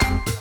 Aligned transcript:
Bye. 0.00 0.39